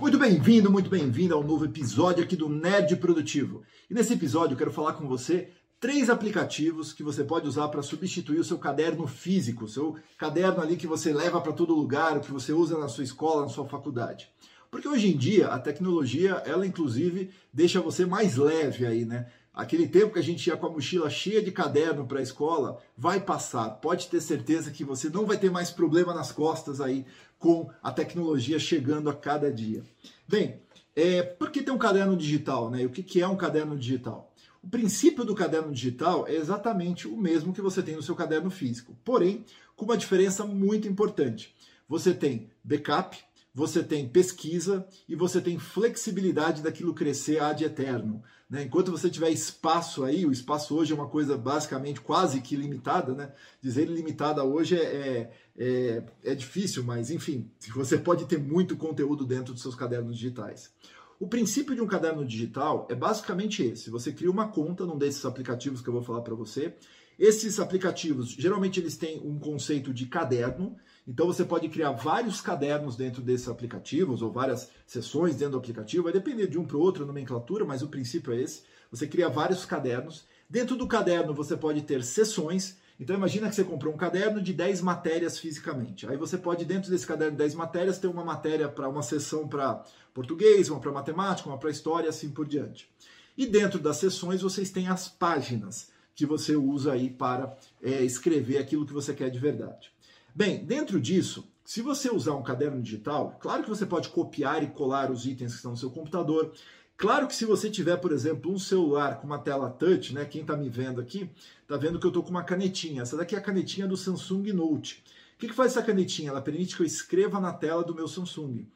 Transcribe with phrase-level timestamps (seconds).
[0.00, 3.62] Muito bem-vindo, muito bem-vindo ao novo episódio aqui do Nerd Produtivo.
[3.88, 7.82] E nesse episódio eu quero falar com você três aplicativos que você pode usar para
[7.82, 12.32] substituir o seu caderno físico, seu caderno ali que você leva para todo lugar, que
[12.32, 14.30] você usa na sua escola, na sua faculdade.
[14.70, 19.26] Porque hoje em dia a tecnologia, ela inclusive deixa você mais leve aí, né?
[19.52, 22.80] Aquele tempo que a gente ia com a mochila cheia de caderno para a escola
[22.96, 23.68] vai passar.
[23.68, 27.04] Pode ter certeza que você não vai ter mais problema nas costas aí
[27.40, 29.82] com a tecnologia chegando a cada dia.
[30.28, 30.60] Bem,
[30.94, 32.70] é, por que tem um caderno digital?
[32.70, 32.84] Né?
[32.84, 34.30] O que, que é um caderno digital?
[34.62, 38.50] O princípio do caderno digital é exatamente o mesmo que você tem no seu caderno
[38.50, 39.42] físico, porém
[39.74, 41.56] com uma diferença muito importante.
[41.88, 43.18] Você tem backup,
[43.54, 48.22] você tem pesquisa e você tem flexibilidade daquilo crescer ad eterno.
[48.48, 48.64] Né?
[48.64, 53.14] Enquanto você tiver espaço aí, o espaço hoje é uma coisa basicamente quase que limitada,
[53.14, 53.32] né?
[53.62, 59.24] Dizer limitada hoje é, é, é, é difícil, mas enfim, você pode ter muito conteúdo
[59.24, 60.72] dentro dos seus cadernos digitais.
[61.20, 65.24] O princípio de um caderno digital é basicamente esse: você cria uma conta num desses
[65.24, 66.74] aplicativos que eu vou falar para você.
[67.18, 70.74] Esses aplicativos, geralmente eles têm um conceito de caderno,
[71.10, 76.04] então você pode criar vários cadernos dentro desses aplicativos, ou várias sessões dentro do aplicativo,
[76.04, 78.62] vai depender de um para o outro a nomenclatura, mas o princípio é esse.
[78.92, 80.24] Você cria vários cadernos.
[80.48, 82.76] Dentro do caderno você pode ter sessões.
[82.98, 86.06] Então imagina que você comprou um caderno de 10 matérias fisicamente.
[86.06, 89.48] Aí você pode, dentro desse caderno de 10 matérias, ter uma matéria para uma sessão
[89.48, 89.82] para
[90.14, 92.88] português, uma para matemática, uma para história, assim por diante.
[93.36, 97.52] E dentro das sessões vocês têm as páginas que você usa aí para
[97.82, 99.90] é, escrever aquilo que você quer de verdade.
[100.34, 104.68] Bem, dentro disso, se você usar um caderno digital, claro que você pode copiar e
[104.68, 106.52] colar os itens que estão no seu computador.
[106.96, 110.24] Claro que se você tiver, por exemplo, um celular com uma tela touch, né?
[110.24, 111.30] Quem está me vendo aqui,
[111.62, 113.02] está vendo que eu estou com uma canetinha.
[113.02, 115.02] Essa daqui é a canetinha do Samsung Note.
[115.34, 116.30] O que, que faz essa canetinha?
[116.30, 118.66] Ela permite que eu escreva na tela do meu Samsung.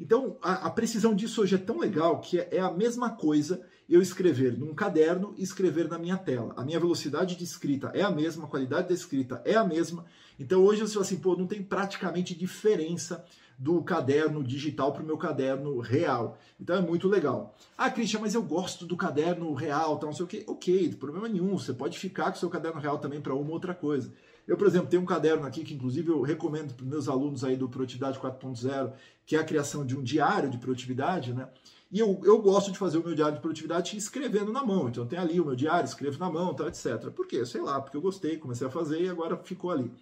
[0.00, 3.60] Então, a, a, precisão disso hoje é tão legal que é, é a mesma coisa
[3.86, 6.54] eu escrever num caderno e escrever na minha tela.
[6.56, 10.06] A minha velocidade de escrita é a mesma, a qualidade da escrita é a mesma.
[10.38, 13.22] Então hoje você fala assim, pô, não tem praticamente diferença
[13.60, 16.38] do caderno digital para o meu caderno real.
[16.58, 17.54] Então é muito legal.
[17.76, 20.44] Ah, Christian, mas eu gosto do caderno real, tal, não sei o quê.
[20.46, 21.58] Ok, problema nenhum.
[21.58, 24.10] Você pode ficar com o seu caderno real também para uma outra coisa.
[24.48, 27.54] Eu, por exemplo, tenho um caderno aqui que, inclusive, eu recomendo para meus alunos aí
[27.54, 28.94] do Produtividade 4.0,
[29.26, 31.46] que é a criação de um diário de produtividade, né?
[31.92, 34.88] E eu, eu gosto de fazer o meu diário de produtividade escrevendo na mão.
[34.88, 37.10] Então tem ali o meu diário, escrevo na mão, tal, etc.
[37.14, 37.44] Por quê?
[37.44, 39.92] Sei lá, porque eu gostei, comecei a fazer e agora ficou ali.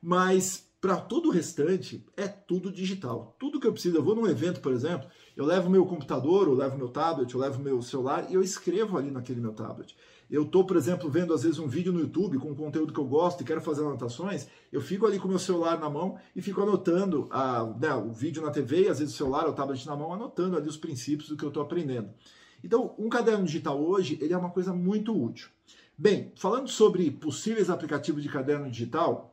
[0.00, 3.36] Mas para todo o restante é tudo digital.
[3.38, 6.54] Tudo que eu preciso, eu vou num evento, por exemplo, eu levo meu computador, eu
[6.54, 9.94] levo meu tablet, eu levo meu celular e eu escrevo ali naquele meu tablet.
[10.30, 13.04] Eu estou, por exemplo, vendo às vezes um vídeo no YouTube com conteúdo que eu
[13.04, 16.40] gosto e quero fazer anotações, eu fico ali com o meu celular na mão e
[16.40, 19.84] fico anotando a, né, o vídeo na TV, às vezes o celular ou o tablet
[19.86, 22.10] na mão, anotando ali os princípios do que eu estou aprendendo.
[22.64, 25.48] Então, um caderno digital hoje, ele é uma coisa muito útil.
[25.96, 29.29] Bem, falando sobre possíveis aplicativos de caderno digital,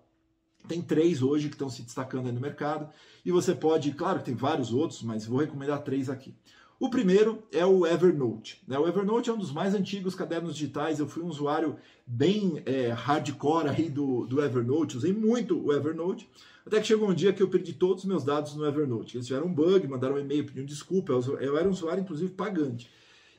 [0.67, 2.89] tem três hoje que estão se destacando no mercado
[3.25, 6.33] e você pode, claro tem vários outros, mas vou recomendar três aqui.
[6.79, 8.61] O primeiro é o Evernote.
[8.67, 8.77] Né?
[8.77, 10.99] O Evernote é um dos mais antigos cadernos digitais.
[10.99, 16.29] Eu fui um usuário bem é, hardcore aí do, do Evernote, usei muito o Evernote.
[16.63, 19.17] Até que chegou um dia que eu perdi todos os meus dados no Evernote.
[19.17, 21.13] Eles tiveram um bug, mandaram um e-mail pedindo desculpa.
[21.13, 22.91] Eu era um usuário, inclusive, pagante.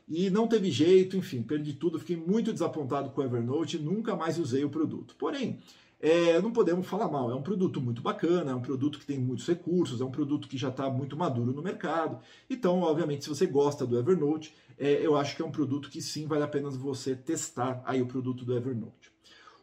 [0.08, 1.98] E não teve jeito, enfim, perdi tudo.
[1.98, 5.14] Fiquei muito desapontado com o Evernote, nunca mais usei o produto.
[5.18, 5.60] Porém,
[6.00, 7.30] é, não podemos falar mal.
[7.30, 10.48] É um produto muito bacana, é um produto que tem muitos recursos, é um produto
[10.48, 12.20] que já está muito maduro no mercado.
[12.48, 16.00] Então, obviamente, se você gosta do Evernote, é, eu acho que é um produto que
[16.00, 19.10] sim vale a pena você testar aí o produto do Evernote.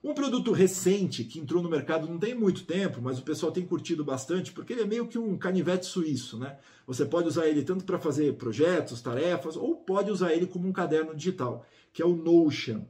[0.04, 3.66] Um produto recente que entrou no mercado não tem muito tempo, mas o pessoal tem
[3.66, 6.60] curtido bastante, porque ele é meio que um canivete suíço, né?
[6.86, 10.72] Você pode usar ele tanto para fazer projetos, tarefas, ou pode usar ele como um
[10.72, 12.82] caderno digital, que é o Notion.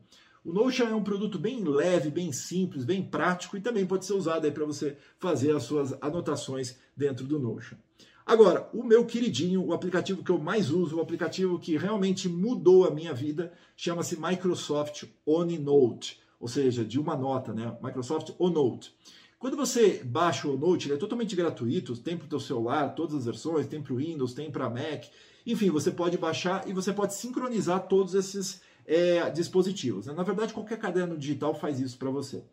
[0.45, 4.13] O Notion é um produto bem leve, bem simples, bem prático e também pode ser
[4.13, 7.75] usado para você fazer as suas anotações dentro do Notion.
[8.23, 12.85] Agora, o meu queridinho, o aplicativo que eu mais uso, o aplicativo que realmente mudou
[12.85, 17.75] a minha vida, chama-se Microsoft OneNote, ou seja, de uma nota, né?
[17.81, 18.93] Microsoft OneNote.
[19.39, 23.15] Quando você baixa o Note, ele é totalmente gratuito, tem para o teu celular, todas
[23.15, 25.05] as versões, tem para o Windows, tem para Mac,
[25.45, 30.07] enfim, você pode baixar e você pode sincronizar todos esses é, dispositivos.
[30.07, 30.13] Né?
[30.13, 32.43] Na verdade, qualquer caderno digital faz isso para você.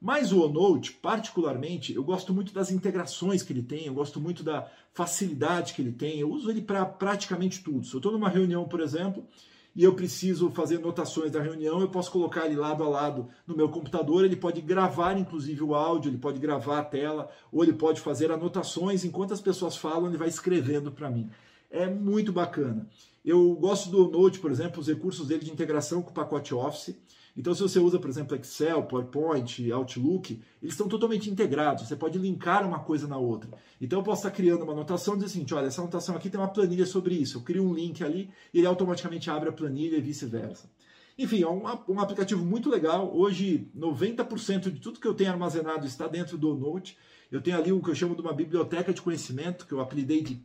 [0.00, 4.44] Mas o OneNote, particularmente, eu gosto muito das integrações que ele tem, eu gosto muito
[4.44, 7.84] da facilidade que ele tem, eu uso ele para praticamente tudo.
[7.84, 9.26] Se eu estou numa reunião, por exemplo,
[9.74, 13.56] e eu preciso fazer anotações da reunião, eu posso colocar ele lado a lado no
[13.56, 17.72] meu computador, ele pode gravar inclusive o áudio, ele pode gravar a tela, ou ele
[17.72, 21.28] pode fazer anotações enquanto as pessoas falam, ele vai escrevendo para mim.
[21.70, 22.86] é muito bacana.
[23.28, 26.98] Eu gosto do Note, por exemplo, os recursos dele de integração com o pacote Office.
[27.36, 31.86] Então, se você usa, por exemplo, Excel, PowerPoint, Outlook, eles estão totalmente integrados.
[31.86, 33.50] Você pode linkar uma coisa na outra.
[33.78, 36.40] Então, eu posso estar criando uma anotação e dizer assim: olha, essa anotação aqui tem
[36.40, 37.36] uma planilha sobre isso.
[37.36, 40.70] Eu crio um link ali e ele automaticamente abre a planilha e vice-versa.
[41.18, 43.14] Enfim, é um, um, aplicativo muito legal.
[43.14, 46.96] Hoje, 90% de tudo que eu tenho armazenado está dentro do Note.
[47.30, 50.22] Eu tenho ali o que eu chamo de uma biblioteca de conhecimento, que eu apelidei
[50.22, 50.36] de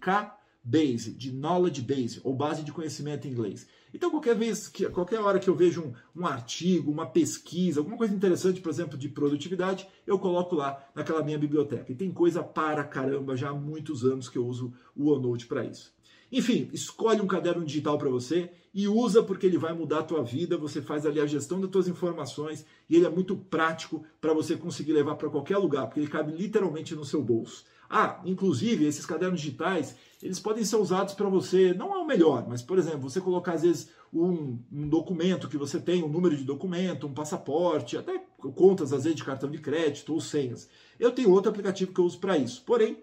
[0.64, 3.68] K-Base, de Knowledge Base, ou base de conhecimento em inglês.
[3.94, 7.98] Então, qualquer vez, que, qualquer hora que eu vejo um, um artigo, uma pesquisa, alguma
[7.98, 11.92] coisa interessante, por exemplo, de produtividade, eu coloco lá naquela minha biblioteca.
[11.92, 15.66] E tem coisa para caramba, já há muitos anos que eu uso o OneNote para
[15.66, 15.94] isso.
[16.32, 20.24] Enfim, escolhe um caderno digital para você e usa porque ele vai mudar a tua
[20.24, 24.34] vida, você faz ali a gestão das tuas informações e ele é muito prático para
[24.34, 27.64] você conseguir levar para qualquer lugar, porque ele cabe literalmente no seu bolso.
[27.96, 32.44] Ah, inclusive, esses cadernos digitais, eles podem ser usados para você, não é o melhor,
[32.50, 36.36] mas, por exemplo, você colocar, às vezes, um, um, documento que você tem, um número
[36.36, 38.18] de documento, um passaporte, até
[38.56, 40.68] contas, às vezes, de cartão de crédito ou senhas.
[41.00, 42.64] Eu tenho outro aplicativo que eu uso para isso.
[42.66, 42.98] Porém,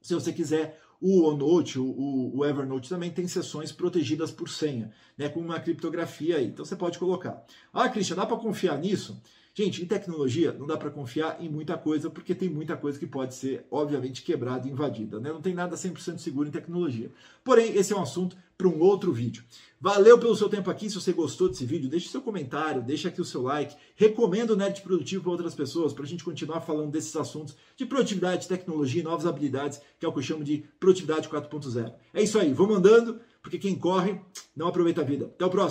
[0.00, 5.28] se você quiser o OneNote, o, o, Evernote também tem seções protegidas por senha, né,
[5.28, 6.46] com uma criptografia aí.
[6.46, 7.44] Então você pode colocar.
[7.72, 9.20] Ah, Christian, dá para confiar nisso?
[9.54, 13.06] Gente, em tecnologia não dá para confiar em muita coisa, porque tem muita coisa que
[13.06, 15.20] pode ser, obviamente, quebrada e invadida.
[15.20, 15.30] Né?
[15.30, 17.10] Não tem nada 100% seguro em tecnologia.
[17.44, 19.44] Porém, esse é um assunto para um outro vídeo.
[19.78, 20.88] Valeu pelo seu tempo aqui.
[20.88, 23.76] Se você gostou desse vídeo, deixe seu comentário, deixe aqui o seu like.
[23.94, 27.84] Recomenda o Nerd Produtivo para outras pessoas, para a gente continuar falando desses assuntos de
[27.84, 31.92] produtividade, tecnologia e novas habilidades, que é o que eu chamo de produtividade 4.0.
[32.14, 34.18] É isso aí, vou mandando, porque quem corre
[34.56, 35.26] não aproveita a vida.
[35.26, 35.70] Até o próximo.